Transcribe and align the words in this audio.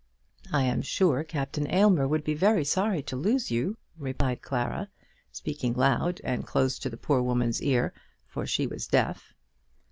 "I 0.51 0.63
am 0.63 0.81
sure 0.81 1.23
Captain 1.23 1.69
Aylmer 1.71 2.07
would 2.07 2.23
be 2.23 2.33
very 2.33 2.65
sorry 2.65 3.03
to 3.03 3.15
lose 3.15 3.51
you," 3.51 3.77
replied 3.99 4.41
Clara, 4.41 4.89
speaking 5.31 5.73
loud, 5.75 6.19
and 6.23 6.43
close 6.43 6.79
to 6.79 6.89
the 6.89 6.97
poor 6.97 7.21
woman's 7.21 7.61
ear, 7.61 7.93
for 8.25 8.47
she 8.47 8.65
was 8.65 8.87
deaf. 8.87 9.35